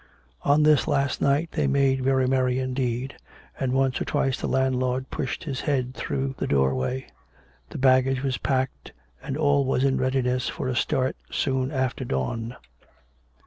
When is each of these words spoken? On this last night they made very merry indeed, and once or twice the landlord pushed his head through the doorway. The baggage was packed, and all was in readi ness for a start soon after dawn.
On 0.41 0.63
this 0.63 0.87
last 0.87 1.21
night 1.21 1.51
they 1.51 1.67
made 1.67 2.01
very 2.03 2.25
merry 2.27 2.57
indeed, 2.57 3.17
and 3.59 3.71
once 3.71 4.01
or 4.01 4.05
twice 4.05 4.41
the 4.41 4.47
landlord 4.47 5.11
pushed 5.11 5.43
his 5.43 5.61
head 5.61 5.93
through 5.93 6.33
the 6.39 6.47
doorway. 6.47 7.05
The 7.69 7.77
baggage 7.77 8.23
was 8.23 8.39
packed, 8.39 8.93
and 9.21 9.37
all 9.37 9.63
was 9.63 9.83
in 9.83 9.99
readi 9.99 10.23
ness 10.23 10.49
for 10.49 10.67
a 10.67 10.75
start 10.75 11.17
soon 11.29 11.69
after 11.71 12.03
dawn. 12.03 12.55